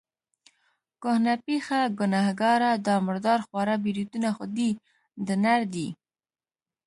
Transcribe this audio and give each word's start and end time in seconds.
کهنه 1.01 1.33
پېخه، 1.45 1.79
ګنهګاره، 1.99 2.71
دا 2.85 2.95
مردار 3.05 3.39
خواره 3.47 3.75
بریتونه 3.83 4.29
خو 4.35 4.43
دې 4.55 4.69
د 5.25 5.27
نر 5.43 5.61
دي. 5.73 5.87